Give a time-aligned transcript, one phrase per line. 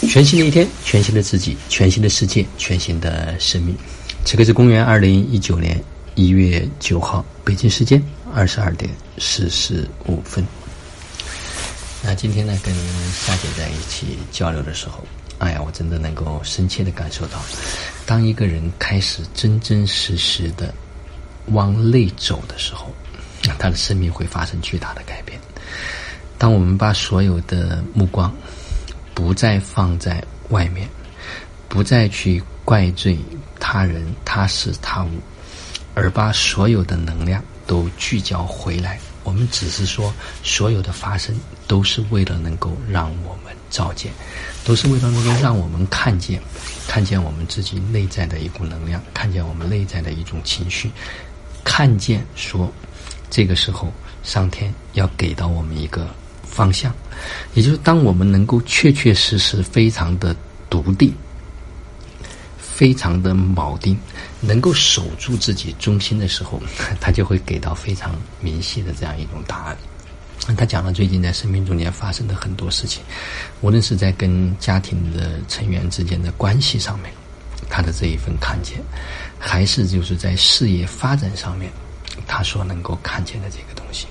[0.00, 3.74] 全新的一天，全新的自己，全新的世界，全新的生命。
[4.24, 5.82] 此刻是公元二零一九年
[6.14, 8.02] 一月九号，北京时间
[8.34, 10.44] 二十二点四十五分。
[12.02, 12.74] 那今天呢，跟
[13.12, 15.02] 夏姐在一起交流的时候，
[15.38, 17.42] 哎呀，我真的能够深切的感受到，
[18.04, 20.74] 当一个人开始真真实实的
[21.46, 22.92] 往内走的时候，
[23.44, 25.40] 那他的生命会发生巨大的改变。
[26.36, 28.30] 当我们把所有的目光
[29.14, 30.88] 不再放在外面，
[31.68, 33.16] 不再去怪罪
[33.60, 35.10] 他人、他事、他物，
[35.94, 41.34] 而把所有的能量都聚焦回来，我们只是说，所有的发生
[41.68, 44.12] 都是为了能够让我们照见，
[44.64, 46.42] 都是为了能够让我们看见，
[46.88, 50.90] 看见我们自己内在的一股能量，看见我们内在的一种情绪，
[51.62, 52.70] 看见说，
[53.30, 53.92] 这个时候
[54.24, 56.08] 上天要给到我们一个。
[56.46, 56.94] 方向，
[57.54, 60.34] 也就是当我们能够确确实实、非常的
[60.68, 61.12] 笃定、
[62.58, 63.96] 非常的铆定，
[64.40, 66.60] 能够守住自己中心的时候，
[67.00, 69.76] 他就会给到非常明晰的这样一种答案。
[70.58, 73.02] 他讲了最近在生命中间发生的很多事情，
[73.62, 77.10] 无论是在跟家庭的成员之间的关系上面，
[77.70, 78.78] 他的这一份看见，
[79.38, 81.72] 还是就是在事业发展上面，
[82.26, 84.06] 他所能够看见的这个东西。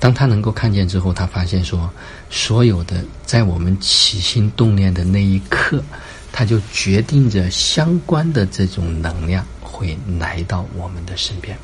[0.00, 1.90] 当他能够看见之后，他发现说，
[2.30, 5.82] 所有的在我们起心动念的那一刻，
[6.30, 11.58] 他就决定着相关的这种能量会来到我们的身边。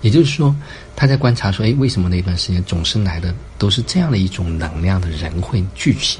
[0.00, 0.56] 也就是说，
[0.96, 6.18] 他在观察说，哎，为什么那段时间总是来的都是这样的一种能量的人会聚集？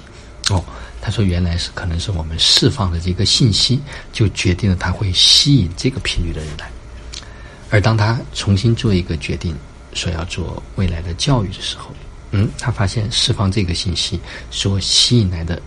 [0.50, 0.62] 哦，
[1.00, 3.80] 他说原来是可能是我们释放的这个信息，
[4.12, 6.68] 就决定了他会吸引这个频率的人来。
[7.70, 9.56] 而当他重新做一个决定。
[9.94, 11.90] 说要做未来的教育的时候，
[12.32, 15.60] 嗯，他发现释放这个信息所吸引来的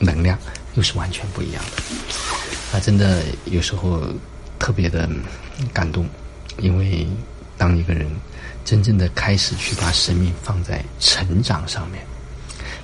[0.00, 0.38] 能量
[0.74, 1.82] 又是完全不一样的。
[2.72, 4.02] 他真的有时候
[4.58, 5.08] 特别的
[5.72, 6.08] 感动，
[6.58, 7.06] 因为
[7.56, 8.10] 当一个人
[8.64, 12.04] 真正的开始去把生命放在成长上面，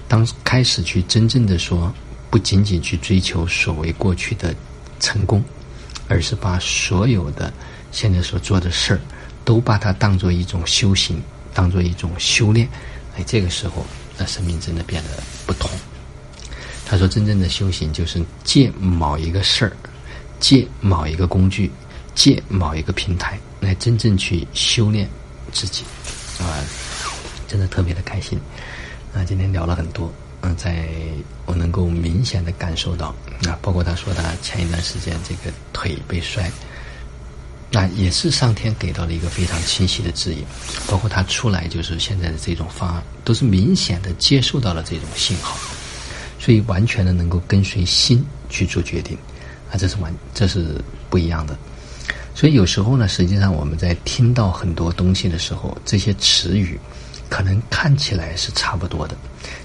[0.06, 1.92] 当开始去真正的说，
[2.30, 4.54] 不仅仅去追求所谓过去的
[5.00, 5.42] 成功，
[6.06, 7.52] 而是把所有的
[7.90, 9.00] 现在所做的事儿。
[9.44, 11.22] 都把它当做一种修行，
[11.52, 12.68] 当做一种修炼，
[13.16, 13.84] 哎，这个时候，
[14.18, 15.10] 那生命真的变得
[15.46, 15.70] 不同。
[16.84, 19.72] 他说，真正的修行就是借某一个事儿，
[20.38, 21.70] 借某一个工具，
[22.14, 25.08] 借某一个平台，来真正去修炼
[25.52, 25.84] 自己，
[26.38, 26.62] 啊，
[27.48, 28.38] 真的特别的开心。
[29.14, 30.86] 啊，今天聊了很多，嗯，在
[31.46, 33.14] 我能够明显的感受到，
[33.46, 36.50] 啊，包括他说他前一段时间这个腿被摔。
[37.74, 40.44] 那也是上天给到了一个非常清晰的指引，
[40.86, 45.56] 包括他出来就是现在的这种方案，都是明显的接受到了这种信号，
[46.38, 49.16] 所以完全的能够跟随心去做决定，
[49.70, 51.56] 啊，这是完这是不一样的。
[52.34, 56.78] 所以有时候呢，实际上我们在听到很多东西的时候，这些词语
[57.30, 59.16] 可能看起来是差不多的，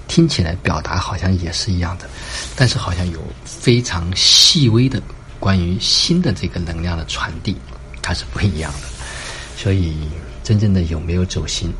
[0.06, 2.08] 听起来表达好像也是一样的，
[2.56, 4.98] 但是好像有非常细微的
[5.38, 7.54] 关于心的这个能量的传递。
[8.02, 8.88] 它是不一样的，
[9.56, 9.96] 所以
[10.42, 11.72] 真正的有没有走心，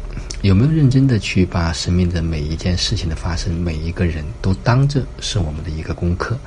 [0.42, 6.38] 有没有认真的去把生命的每一件事情的发生，每一个人都当着是我们的一个功课，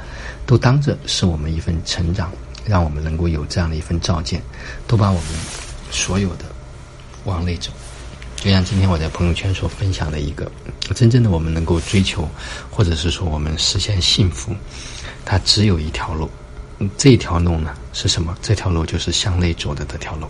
[0.45, 2.31] 都当着是我们一份成长，
[2.65, 4.41] 让我们能够有这样的一份照见，
[4.87, 5.29] 都把我们
[5.89, 6.45] 所有的
[7.25, 7.71] 往内走。
[8.35, 10.51] 就像今天我在朋友圈所分享的一个，
[10.95, 12.27] 真正的我们能够追求，
[12.69, 14.55] 或者是说我们实现幸福，
[15.23, 16.29] 它只有一条路。
[16.97, 18.37] 这条路呢是什么？
[18.41, 20.27] 这条路就是向内走的这条路。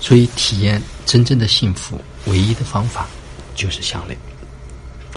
[0.00, 3.06] 所以，体验真正的幸福，唯一的方法
[3.54, 4.16] 就是向内。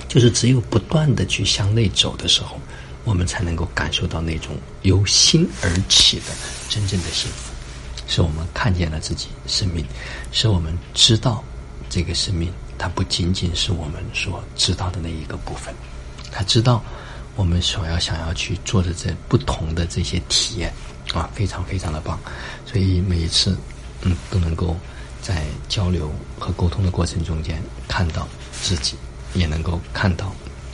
[0.08, 2.60] 就是只有不断的去向内走的时候，
[3.04, 6.26] 我们才能够感受到那种由心而起的
[6.70, 7.52] 真正的幸福。
[8.08, 9.86] 是我们看见了自己生命，
[10.32, 11.44] 是我们知道
[11.90, 15.74] 这个生命，它不仅仅是我们所知道的那一个部分，
[16.32, 16.84] 他知道。
[17.36, 20.72] 我们所要想要去做的这不同的这些体验，
[21.14, 22.20] 啊，非常非常的棒，
[22.66, 23.58] 所以每一次，
[24.02, 24.76] 嗯，都能够
[25.22, 28.96] 在交流和沟通的过程中间看到自己，
[29.34, 30.28] 也能够看到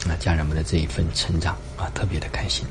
[0.07, 2.65] 啊家人们的这一份成长啊，特别的开心。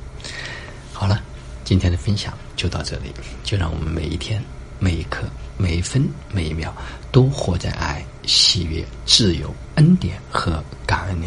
[0.93, 1.23] 好了，
[1.65, 3.13] 今天的分享就到这里，
[3.45, 4.43] 就让我们每一天、
[4.79, 5.25] 每一刻、
[5.57, 6.75] 每一分、每一秒
[7.13, 11.27] 都活在爱、喜悦、自由、恩典和感恩里。